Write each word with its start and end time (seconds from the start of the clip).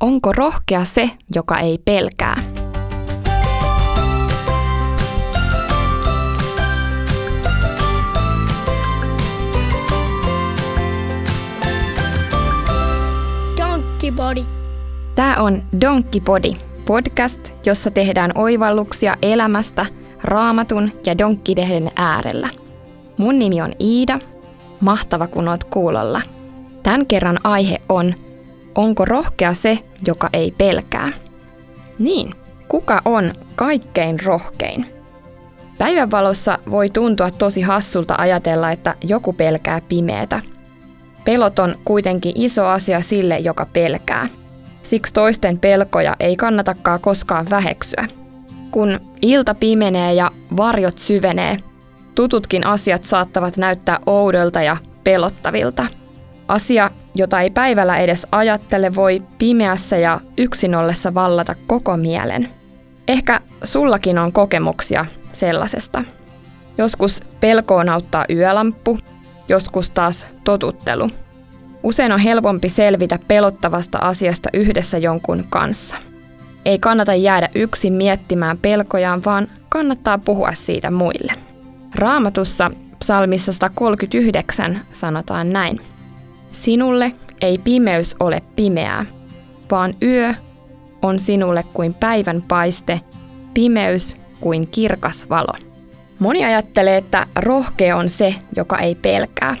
Onko 0.00 0.32
rohkea 0.32 0.84
se, 0.84 1.10
joka 1.34 1.58
ei 1.58 1.78
pelkää? 1.84 2.42
Donkey 13.56 14.10
Body. 14.16 14.44
Tämä 15.14 15.36
on 15.36 15.62
Donkey 15.80 16.20
Body, 16.20 16.52
podcast, 16.86 17.40
jossa 17.66 17.90
tehdään 17.90 18.32
oivalluksia 18.34 19.16
elämästä 19.22 19.86
raamatun 20.22 20.92
ja 21.06 21.18
donkkidehden 21.18 21.90
äärellä. 21.96 22.48
Mun 23.16 23.38
nimi 23.38 23.62
on 23.62 23.72
Iida. 23.80 24.18
Mahtava 24.80 25.26
kun 25.26 25.48
oot 25.48 25.64
kuulolla. 25.64 26.22
Tämän 26.82 27.06
kerran 27.06 27.38
aihe 27.44 27.78
on 27.88 28.14
Onko 28.74 29.04
rohkea 29.04 29.54
se, 29.54 29.78
joka 30.06 30.30
ei 30.32 30.54
pelkää? 30.58 31.12
Niin, 31.98 32.34
kuka 32.68 33.02
on 33.04 33.32
kaikkein 33.56 34.20
rohkein? 34.24 34.86
Päivänvalossa 35.78 36.58
voi 36.70 36.90
tuntua 36.90 37.30
tosi 37.30 37.60
hassulta 37.60 38.14
ajatella, 38.18 38.70
että 38.70 38.94
joku 39.04 39.32
pelkää 39.32 39.80
pimeätä. 39.88 40.42
Pelot 41.24 41.58
on 41.58 41.74
kuitenkin 41.84 42.32
iso 42.34 42.66
asia 42.66 43.00
sille, 43.00 43.38
joka 43.38 43.66
pelkää. 43.72 44.28
Siksi 44.82 45.14
toisten 45.14 45.58
pelkoja 45.58 46.16
ei 46.20 46.36
kannatakaan 46.36 47.00
koskaan 47.00 47.50
väheksyä. 47.50 48.06
Kun 48.70 49.00
ilta 49.22 49.54
pimenee 49.54 50.14
ja 50.14 50.30
varjot 50.56 50.98
syvenee, 50.98 51.58
tututkin 52.14 52.66
asiat 52.66 53.02
saattavat 53.02 53.56
näyttää 53.56 53.98
oudolta 54.06 54.62
ja 54.62 54.76
pelottavilta. 55.04 55.86
Asia, 56.48 56.90
jota 57.18 57.40
ei 57.40 57.50
päivällä 57.50 57.96
edes 57.96 58.26
ajattele, 58.32 58.94
voi 58.94 59.22
pimeässä 59.38 59.96
ja 59.96 60.20
yksin 60.36 60.74
ollessa 60.74 61.14
vallata 61.14 61.54
koko 61.66 61.96
mielen. 61.96 62.48
Ehkä 63.08 63.40
sullakin 63.64 64.18
on 64.18 64.32
kokemuksia 64.32 65.04
sellaisesta. 65.32 66.04
Joskus 66.78 67.20
pelkoon 67.40 67.88
auttaa 67.88 68.24
yölamppu, 68.30 68.98
joskus 69.48 69.90
taas 69.90 70.26
totuttelu. 70.44 71.10
Usein 71.82 72.12
on 72.12 72.20
helpompi 72.20 72.68
selvitä 72.68 73.18
pelottavasta 73.28 73.98
asiasta 73.98 74.48
yhdessä 74.52 74.98
jonkun 74.98 75.44
kanssa. 75.48 75.96
Ei 76.64 76.78
kannata 76.78 77.14
jäädä 77.14 77.48
yksin 77.54 77.92
miettimään 77.92 78.58
pelkojaan, 78.58 79.24
vaan 79.24 79.48
kannattaa 79.68 80.18
puhua 80.18 80.52
siitä 80.52 80.90
muille. 80.90 81.32
Raamatussa 81.94 82.70
psalmissa 82.98 83.52
139 83.52 84.80
sanotaan 84.92 85.52
näin. 85.52 85.78
Sinulle 86.52 87.12
ei 87.40 87.58
pimeys 87.58 88.16
ole 88.20 88.42
pimeää, 88.56 89.06
vaan 89.70 89.94
yö 90.02 90.34
on 91.02 91.20
sinulle 91.20 91.64
kuin 91.74 91.94
päivän 91.94 92.42
paiste, 92.48 93.00
pimeys 93.54 94.16
kuin 94.40 94.66
kirkas 94.66 95.30
valo. 95.30 95.54
Moni 96.18 96.44
ajattelee, 96.44 96.96
että 96.96 97.26
rohkea 97.36 97.96
on 97.96 98.08
se, 98.08 98.34
joka 98.56 98.78
ei 98.78 98.94
pelkää. 98.94 99.56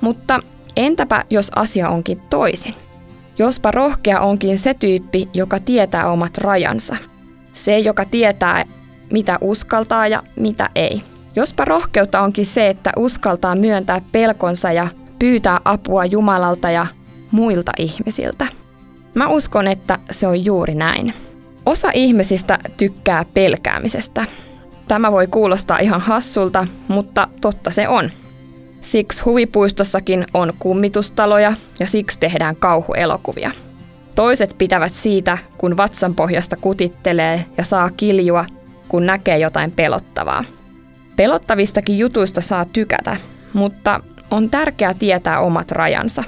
Mutta 0.00 0.40
entäpä 0.76 1.24
jos 1.30 1.50
asia 1.56 1.88
onkin 1.88 2.20
toisin? 2.30 2.74
Jospa 3.38 3.70
rohkea 3.70 4.20
onkin 4.20 4.58
se 4.58 4.74
tyyppi, 4.74 5.28
joka 5.34 5.60
tietää 5.60 6.10
omat 6.10 6.38
rajansa. 6.38 6.96
Se, 7.52 7.78
joka 7.78 8.04
tietää, 8.04 8.64
mitä 9.10 9.38
uskaltaa 9.40 10.06
ja 10.08 10.22
mitä 10.36 10.68
ei. 10.74 11.02
Jospa 11.36 11.64
rohkeutta 11.64 12.20
onkin 12.20 12.46
se, 12.46 12.68
että 12.68 12.92
uskaltaa 12.96 13.54
myöntää 13.54 14.00
pelkonsa 14.12 14.72
ja 14.72 14.88
pyytää 15.18 15.60
apua 15.64 16.04
Jumalalta 16.04 16.70
ja 16.70 16.86
muilta 17.30 17.72
ihmisiltä. 17.78 18.46
Mä 19.14 19.28
uskon, 19.28 19.68
että 19.68 19.98
se 20.10 20.26
on 20.26 20.44
juuri 20.44 20.74
näin. 20.74 21.14
Osa 21.66 21.90
ihmisistä 21.94 22.58
tykkää 22.76 23.24
pelkäämisestä. 23.34 24.24
Tämä 24.88 25.12
voi 25.12 25.26
kuulostaa 25.26 25.78
ihan 25.78 26.00
hassulta, 26.00 26.66
mutta 26.88 27.28
totta 27.40 27.70
se 27.70 27.88
on. 27.88 28.10
Siksi 28.80 29.22
huvipuistossakin 29.22 30.26
on 30.34 30.52
kummitustaloja 30.58 31.52
ja 31.80 31.86
siksi 31.86 32.18
tehdään 32.18 32.56
kauhuelokuvia. 32.56 33.50
Toiset 34.14 34.54
pitävät 34.58 34.92
siitä, 34.92 35.38
kun 35.58 35.76
vatsan 35.76 36.14
pohjasta 36.14 36.56
kutittelee 36.56 37.44
ja 37.58 37.64
saa 37.64 37.90
kiljua, 37.90 38.44
kun 38.88 39.06
näkee 39.06 39.38
jotain 39.38 39.72
pelottavaa. 39.72 40.44
Pelottavistakin 41.16 41.98
jutuista 41.98 42.40
saa 42.40 42.64
tykätä, 42.64 43.16
mutta 43.52 44.00
on 44.34 44.50
tärkeää 44.50 44.94
tietää 44.94 45.40
omat 45.40 45.70
rajansa. 45.70 46.24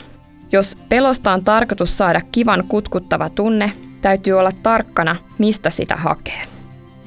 Jos 0.53 0.77
pelosta 0.89 1.33
on 1.33 1.45
tarkoitus 1.45 1.99
saada 1.99 2.21
kivan 2.33 2.65
kutkuttava 2.69 3.31
tunne, 3.31 3.73
täytyy 4.03 4.33
olla 4.33 4.53
tarkkana, 4.63 5.17
mistä 5.39 5.71
sitä 5.71 5.97
hakee. 5.97 6.43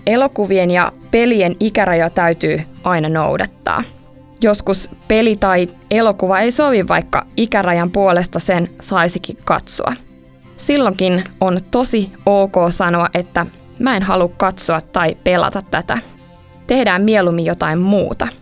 Elokuvien 0.06 0.72
ja 0.72 0.92
pelien 1.12 1.56
ikäraja 1.60 2.10
täytyy 2.10 2.62
aina 2.84 3.10
noudattaa. 3.10 3.84
Joskus 4.42 4.90
peli 5.08 5.36
tai 5.36 5.70
elokuva 5.92 6.40
ei 6.40 6.52
sovi, 6.52 6.88
vaikka 6.88 7.26
ikärajan 7.38 7.92
puolesta 7.92 8.40
sen 8.40 8.70
saisikin 8.82 9.38
katsoa. 9.44 9.94
Silloinkin 10.58 11.24
on 11.42 11.60
tosi 11.72 12.12
ok 12.26 12.56
sanoa, 12.70 13.10
että 13.14 13.46
mä 13.80 13.98
en 13.98 14.04
halua 14.04 14.32
katsoa 14.38 14.82
tai 14.82 15.18
pelata 15.24 15.62
tätä. 15.72 15.98
Tehdään 16.68 17.02
mieluummin 17.02 17.46
jotain 17.46 17.80
muuta– 17.80 18.28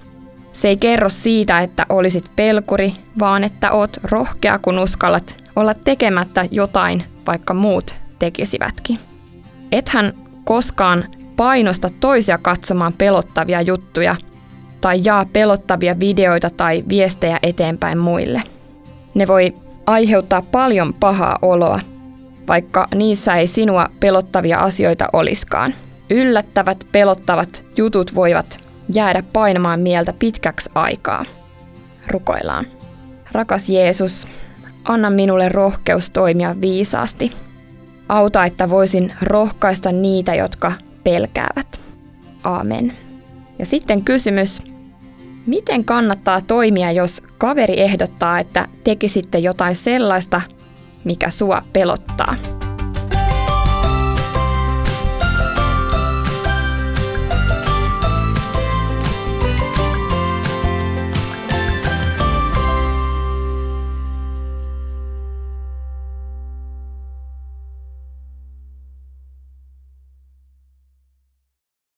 se 0.62 0.68
ei 0.68 0.78
kerro 0.78 1.10
siitä, 1.10 1.60
että 1.60 1.86
olisit 1.90 2.32
pelkuri, 2.36 2.94
vaan 3.20 3.44
että 3.44 3.72
oot 3.72 3.98
rohkea, 4.04 4.60
kun 4.60 4.80
uskallat 4.80 5.44
olla 5.56 5.74
tekemättä 5.74 6.46
jotain, 6.52 7.04
vaikka 7.28 7.54
muut 7.54 7.96
tekisivätkin. 8.20 9.00
Ethän 9.72 10.14
koskaan 10.44 11.04
painosta 11.36 11.90
toisia 12.00 12.38
katsomaan 12.38 12.94
pelottavia 12.94 13.62
juttuja 13.62 14.16
tai 14.82 15.02
jaa 15.04 15.26
pelottavia 15.34 16.00
videoita 16.00 16.50
tai 16.50 16.84
viestejä 16.90 17.40
eteenpäin 17.44 17.98
muille. 17.98 18.44
Ne 19.14 19.28
voi 19.28 19.54
aiheuttaa 19.86 20.42
paljon 20.42 20.94
pahaa 20.94 21.40
oloa, 21.42 21.80
vaikka 22.48 22.88
niissä 22.96 23.36
ei 23.36 23.48
sinua 23.48 23.90
pelottavia 24.00 24.60
asioita 24.60 25.08
oliskaan. 25.14 25.74
Yllättävät, 26.10 26.88
pelottavat 26.92 27.64
jutut 27.76 28.16
voivat 28.16 28.67
jäädä 28.94 29.24
painamaan 29.34 29.80
mieltä 29.80 30.14
pitkäksi 30.14 30.70
aikaa. 30.76 31.26
Rukoillaan. 32.08 32.66
Rakas 33.32 33.70
Jeesus, 33.70 34.28
anna 34.84 35.10
minulle 35.10 35.50
rohkeus 35.50 36.12
toimia 36.12 36.56
viisaasti. 36.62 37.32
Auta, 38.10 38.46
että 38.46 38.70
voisin 38.70 39.14
rohkaista 39.22 39.92
niitä, 39.92 40.36
jotka 40.36 40.72
pelkäävät. 41.04 41.80
Aamen. 42.44 42.94
Ja 43.60 43.66
sitten 43.66 44.04
kysymys, 44.04 44.62
miten 45.46 45.86
kannattaa 45.86 46.42
toimia, 46.42 46.92
jos 46.92 47.24
kaveri 47.38 47.82
ehdottaa, 47.82 48.40
että 48.40 48.68
tekisitte 48.84 49.38
jotain 49.40 49.76
sellaista, 49.76 50.42
mikä 51.04 51.30
sua 51.30 51.62
pelottaa? 51.74 52.57